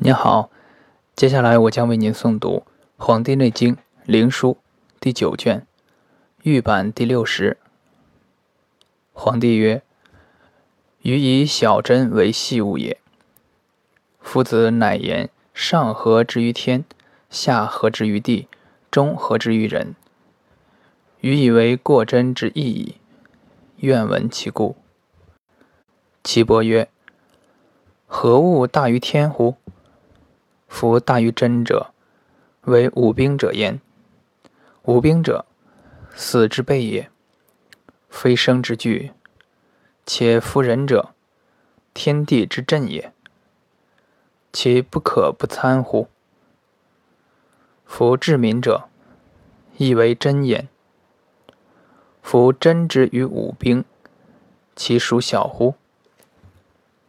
[0.00, 0.48] 您好，
[1.16, 2.62] 接下来我将为您诵读
[2.96, 3.74] 《黄帝内经·
[4.04, 4.54] 灵枢》
[5.00, 5.66] 第九卷，
[6.44, 7.56] 玉版第六十。
[9.12, 9.82] 皇帝曰
[11.02, 13.00] ：“予以小针为细物也。
[14.20, 16.84] 夫子乃言上合之于天，
[17.28, 18.46] 下合之于地，
[18.92, 19.96] 中合之于人。
[21.22, 22.94] 予以为过针之意矣。
[23.78, 24.76] 愿闻其故。”
[26.22, 26.88] 岐伯曰
[28.06, 29.56] ：“何物大于天乎？”
[30.68, 31.92] 夫大于真者，
[32.62, 33.80] 为五兵者焉。
[34.84, 35.44] 五兵者，
[36.14, 37.10] 死之备也，
[38.08, 39.12] 非生之惧。
[40.06, 41.14] 且夫人者，
[41.92, 43.12] 天地之震也，
[44.52, 46.08] 其不可不参乎？
[47.84, 48.88] 夫治民者，
[49.78, 50.68] 亦为真焉。
[52.22, 53.84] 夫真之于五兵，
[54.76, 55.74] 其属小乎？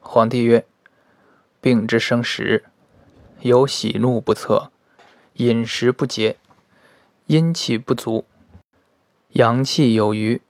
[0.00, 0.66] 皇帝曰：
[1.60, 2.64] 病之生时。
[3.42, 4.70] 有喜怒不测，
[5.34, 6.36] 饮食不节，
[7.26, 8.24] 阴气不足，
[9.30, 10.40] 阳气有余，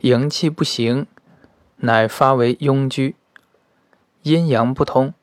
[0.00, 1.06] 营气不行，
[1.76, 3.14] 乃发为痈疽；
[4.22, 5.14] 阴阳不通，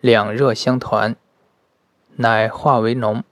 [0.00, 1.14] 两热相团，
[2.16, 3.22] 乃化为脓。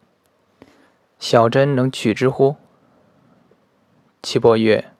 [1.18, 2.54] 小针能取之乎？
[4.22, 4.92] 岐伯曰：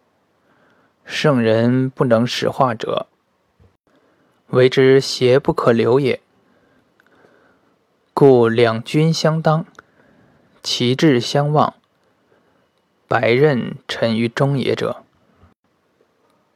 [1.04, 3.06] 圣人不能使化者，
[4.48, 6.23] 为之邪不可留也。
[8.16, 9.66] 故两军相当，
[10.62, 11.74] 旗帜相望，
[13.08, 15.02] 白刃沉于中也者，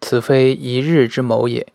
[0.00, 1.66] 此非一日之谋也。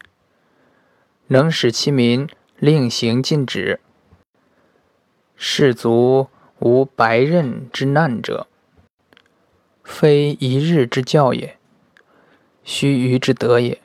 [1.28, 3.82] 能使其民令行禁止，
[5.36, 8.48] 士卒无白刃之难者，
[9.84, 11.58] 非一日之教也，
[12.64, 13.82] 须臾之德也。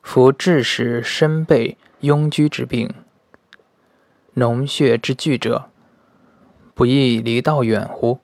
[0.00, 2.94] 夫致使身背痈疽之病。
[4.36, 5.70] 脓血之聚者，
[6.74, 8.18] 不亦离道远乎？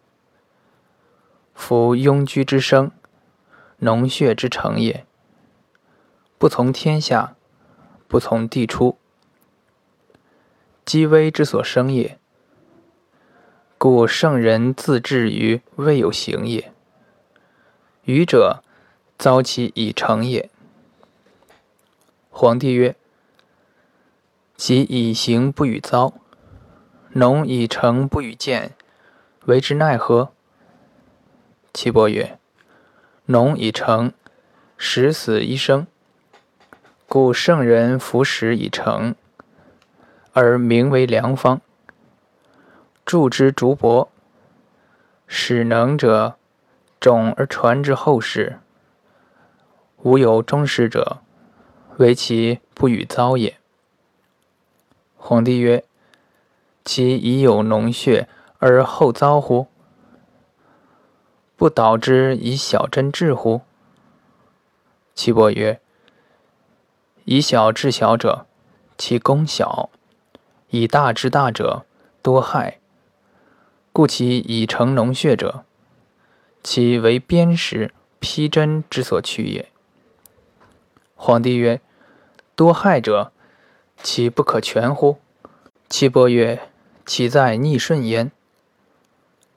[1.55, 2.91] 夫庸居之生，
[3.81, 5.07] 脓血之成也。
[6.37, 7.37] 不从天下，
[8.09, 8.99] 不从地出，
[10.85, 12.19] 积微之所生也。
[13.79, 16.73] 故圣人自治于未有形也。
[18.03, 18.65] 愚者
[19.17, 20.51] 遭其已成也。
[22.31, 22.97] 皇帝曰。
[24.63, 26.13] 其以行不与遭，
[27.13, 28.75] 农以成不与见，
[29.47, 30.33] 为之奈何？
[31.73, 32.39] 岐伯曰：
[33.25, 34.13] 农以成，
[34.77, 35.87] 十死一生，
[37.09, 39.15] 故圣人服食以成，
[40.35, 41.63] 而名为良方。
[43.07, 44.09] 助之竹帛，
[45.27, 46.37] 使能者
[47.01, 48.59] 种而传之后世。
[50.03, 51.23] 吾有忠实者，
[51.97, 53.57] 为其不与遭也。
[55.23, 55.85] 皇帝曰
[56.83, 58.27] ：“其已有脓血
[58.59, 59.69] 而后遭乎？
[61.57, 63.61] 不导之以小针治乎？”
[65.15, 65.79] 岐伯曰
[67.25, 68.47] ：“以小治小者，
[68.97, 69.91] 其功小；
[70.71, 71.85] 以大治大者，
[72.23, 72.79] 多害。
[73.93, 75.65] 故其已成脓血者，
[76.63, 79.69] 其为砭石披针之所去也。”
[81.15, 81.83] 皇帝曰
[82.57, 83.33] ：“多害者。”
[84.03, 85.19] 其不可全乎？
[85.89, 86.71] 岐伯曰
[87.05, 88.33] ：“其在逆顺焉。”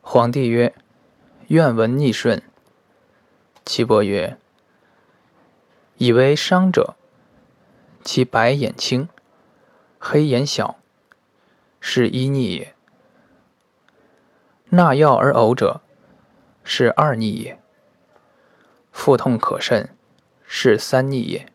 [0.01, 0.73] 皇帝曰
[1.47, 2.41] ：“愿闻逆顺。”
[3.63, 4.37] 岐伯曰
[5.97, 6.95] ：“以为伤者，
[8.03, 9.07] 其白眼青，
[9.97, 10.77] 黑眼小，
[11.79, 12.73] 是一逆也；
[14.69, 15.81] 纳药而呕者，
[16.65, 17.55] 是二逆也；
[18.91, 19.95] 腹痛可甚，
[20.45, 21.47] 是三逆也。”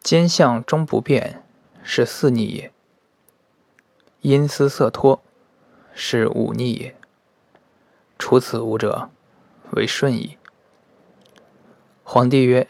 [0.00, 1.42] 兼相终不变，
[1.82, 2.70] 是四逆也；
[4.20, 5.22] 因思色脱，
[5.92, 6.96] 是五逆也。
[8.18, 9.10] 除此五者，
[9.72, 10.38] 为顺矣。
[12.02, 12.68] 皇帝曰：“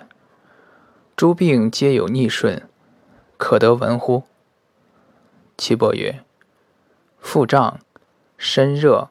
[1.14, 2.68] 诸病皆有逆顺，
[3.36, 4.24] 可得闻乎？”
[5.56, 6.24] 岐伯曰
[7.20, 7.80] ：“腹胀、
[8.36, 9.10] 身热、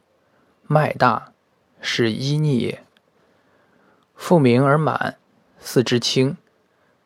[0.64, 1.32] 脉大，
[1.80, 2.80] 是一逆也；
[4.16, 5.18] 腹鸣而满，
[5.60, 6.36] 四肢轻，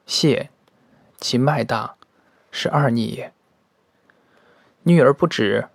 [0.08, 0.48] 泻。”
[1.22, 1.98] 其脉大，
[2.50, 3.32] 是二逆也；
[4.82, 5.70] 逆而不止，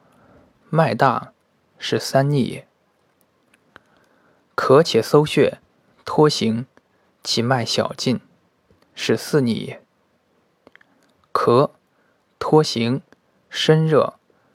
[0.71, 1.33] 脉大，
[1.79, 2.67] 是三逆也。
[4.57, 5.61] 咳且搜血，
[6.05, 6.67] 脱行，
[7.23, 8.21] 其脉小尽，
[8.97, 9.81] 是四逆也。
[11.33, 11.71] 咳，
[12.41, 13.01] 脱行，
[13.49, 14.15] 身热，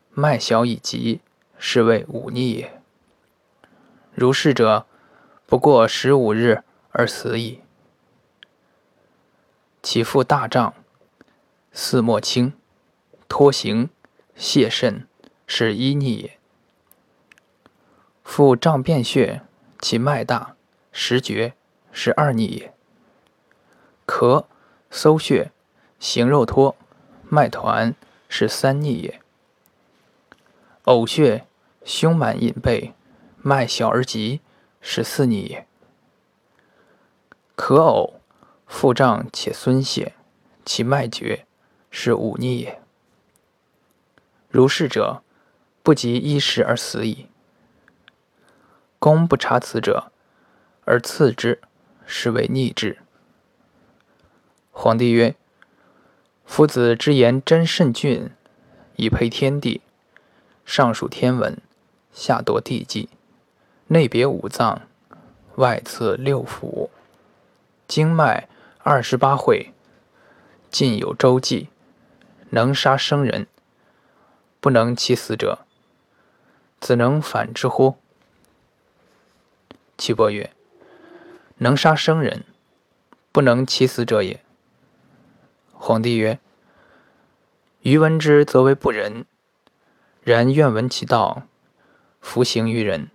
[0.10, 1.22] 脉小已急，
[1.58, 2.82] 是谓五逆也。
[4.14, 4.86] 如是者，
[5.46, 7.62] 不过十五日而死矣。
[9.82, 10.74] 其腹大胀。
[11.74, 12.54] 四莫清，
[13.30, 13.90] 脱行，
[14.36, 15.08] 泄肾，
[15.48, 16.38] 是一逆也。
[18.24, 19.42] 腹胀便血，
[19.80, 20.56] 其脉大，
[20.92, 21.54] 时绝，
[21.94, 22.74] 是二逆也。
[24.06, 24.46] 咳，
[24.90, 25.52] 搜血，
[25.98, 26.76] 行肉脱，
[27.30, 27.96] 脉团，
[28.28, 29.22] 是三逆也。
[30.84, 31.46] 呕血，
[31.86, 32.94] 胸满隐背，
[33.38, 34.42] 脉小而急，
[34.82, 35.66] 是四逆也。
[37.56, 38.16] 咳呕，
[38.68, 40.16] 腹胀且孙泄，
[40.66, 41.46] 其脉绝，
[41.92, 42.82] 是忤逆也。
[44.50, 45.22] 如是者，
[45.84, 47.28] 不及一时而死矣。
[48.98, 50.12] 公不察此者，
[50.86, 51.62] 而刺之，
[52.06, 52.98] 是为逆之。
[54.72, 55.36] 皇帝曰
[56.46, 58.32] ：“夫子之言真甚峻，
[58.96, 59.82] 以配天地。
[60.64, 61.58] 上属天文，
[62.14, 63.10] 下夺地纪，
[63.88, 64.84] 内别五脏，
[65.56, 66.90] 外次六腑，
[67.88, 68.48] 经脉
[68.80, 69.74] 二十八会，
[70.70, 71.68] 尽有周纪，
[72.52, 73.48] 能杀生人，
[74.60, 75.66] 不能其死者，
[76.80, 77.96] 子能反之乎？”
[79.98, 80.52] 岐伯曰
[81.60, 82.44] ：“能杀生人，
[83.32, 84.42] 不能其死者也。”
[85.74, 86.40] 皇帝曰
[87.82, 89.26] ：“余闻之，则为不仁。
[90.24, 91.44] 然愿闻其道，
[92.20, 93.10] 弗行于人。”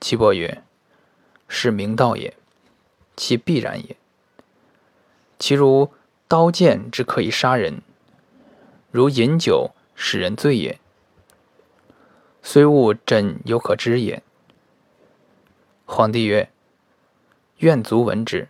[0.00, 0.62] 岐伯曰
[1.48, 2.36] ：“是明道也，
[3.16, 3.96] 其必然也。
[5.38, 5.92] 其如
[6.26, 7.82] 刀剑之可以杀人，
[8.98, 10.80] 如饮酒使人醉也，
[12.42, 14.24] 虽物朕犹可知也。”
[15.86, 16.50] 皇帝曰
[17.58, 18.48] ：“愿卒闻之。”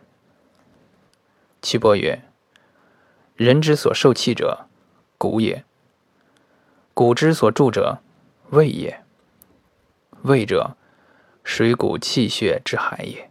[1.60, 2.22] 岐伯曰
[3.36, 4.70] ：“人之所受气者，
[5.18, 5.64] 骨也；
[6.94, 7.98] 骨之所住者，
[8.48, 9.04] 胃也。
[10.22, 10.78] 胃者，
[11.44, 13.30] 水谷气血之海也。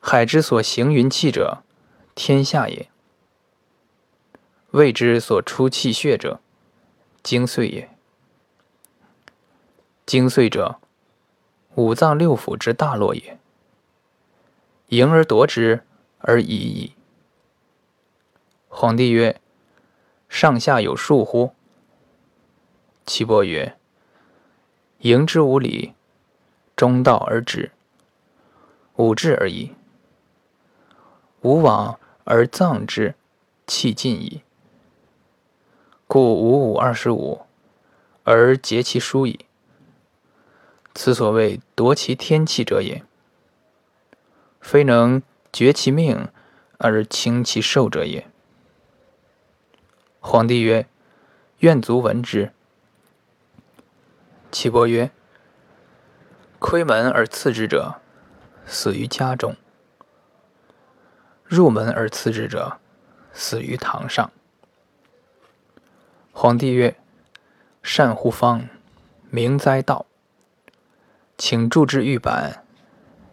[0.00, 1.62] 海之所行云气者，
[2.14, 2.90] 天下也。
[4.72, 6.40] 胃之所出气血者，
[7.22, 7.90] 精髓也。
[10.06, 10.78] 精髓者，”
[11.76, 13.38] 五脏六腑之大络也，
[14.88, 15.84] 迎而夺之
[16.18, 16.94] 而已矣。
[18.68, 19.40] 皇帝曰
[20.28, 21.54] ：“上下有数乎？”
[23.06, 23.76] 岐伯曰
[24.98, 25.94] ：“迎之无礼，
[26.76, 27.72] 中道而止，
[28.96, 29.74] 五志而已。
[31.42, 33.14] 吾往而葬之，
[33.66, 34.42] 气尽矣。
[36.12, 37.42] 故五五二十五，
[38.24, 39.46] 而竭其书矣。”
[40.92, 43.04] 此所谓夺其天气者也，
[44.60, 45.22] 非能
[45.52, 46.26] 绝其命
[46.78, 48.26] 而轻其寿者也。
[50.18, 50.88] 皇帝曰
[51.60, 52.50] ：“愿卒闻之。”
[54.50, 55.12] 岐伯曰
[56.58, 58.00] ：“窥门而刺之者，
[58.66, 59.52] 死于家中；
[61.44, 62.78] 入门而刺之者，
[63.32, 64.28] 死于堂上。”
[66.42, 66.96] 皇帝曰
[67.84, 68.66] ：“善乎方，
[69.28, 70.06] 明哉道！”
[71.36, 72.64] 请铸之玉板，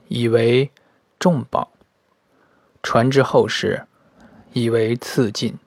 [0.10, 0.70] 以为
[1.18, 1.72] 重宝；
[2.84, 3.88] 传之后世，
[4.52, 5.58] 以为赐进。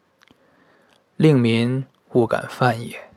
[1.17, 3.10] 令民勿敢犯也。